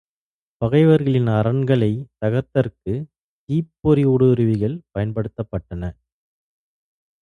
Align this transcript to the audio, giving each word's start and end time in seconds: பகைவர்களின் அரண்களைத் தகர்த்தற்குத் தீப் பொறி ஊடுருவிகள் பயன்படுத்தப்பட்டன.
பகைவர்களின் 0.61 1.27
அரண்களைத் 1.31 2.07
தகர்த்தற்குத் 2.21 3.05
தீப் 3.49 3.71
பொறி 3.79 4.05
ஊடுருவிகள் 4.05 4.77
பயன்படுத்தப்பட்டன. 4.93 5.83